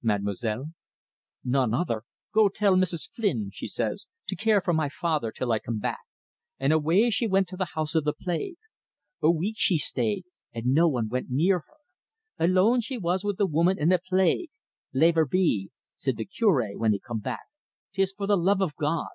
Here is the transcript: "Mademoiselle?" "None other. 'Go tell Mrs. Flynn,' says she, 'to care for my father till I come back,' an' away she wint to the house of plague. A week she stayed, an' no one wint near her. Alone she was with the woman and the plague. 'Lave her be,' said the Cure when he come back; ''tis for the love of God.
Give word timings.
"Mademoiselle?" 0.00 0.66
"None 1.42 1.74
other. 1.74 2.04
'Go 2.32 2.48
tell 2.48 2.76
Mrs. 2.76 3.10
Flynn,' 3.10 3.50
says 3.50 4.06
she, 4.26 4.36
'to 4.36 4.40
care 4.40 4.60
for 4.60 4.72
my 4.72 4.88
father 4.88 5.32
till 5.32 5.50
I 5.50 5.58
come 5.58 5.80
back,' 5.80 6.06
an' 6.60 6.70
away 6.70 7.10
she 7.10 7.26
wint 7.26 7.48
to 7.48 7.56
the 7.56 7.72
house 7.74 7.96
of 7.96 8.06
plague. 8.20 8.58
A 9.22 9.30
week 9.32 9.56
she 9.58 9.78
stayed, 9.78 10.22
an' 10.54 10.72
no 10.72 10.86
one 10.86 11.08
wint 11.08 11.30
near 11.30 11.64
her. 11.66 11.80
Alone 12.38 12.80
she 12.80 12.96
was 12.96 13.24
with 13.24 13.38
the 13.38 13.46
woman 13.46 13.76
and 13.76 13.90
the 13.90 13.98
plague. 13.98 14.50
'Lave 14.92 15.16
her 15.16 15.26
be,' 15.26 15.72
said 15.96 16.16
the 16.16 16.26
Cure 16.26 16.78
when 16.78 16.92
he 16.92 17.00
come 17.00 17.18
back; 17.18 17.46
''tis 17.92 18.14
for 18.16 18.28
the 18.28 18.36
love 18.38 18.62
of 18.62 18.76
God. 18.76 19.08